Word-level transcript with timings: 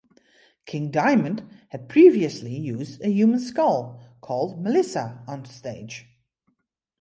King 0.65 0.89
Diamond 0.89 1.47
had 1.69 1.87
previously 1.87 2.55
used 2.57 3.01
a 3.03 3.09
human 3.11 3.39
skull, 3.39 4.01
called 4.19 4.59
Melissa, 4.59 5.23
on 5.27 5.45
stage. 5.45 6.07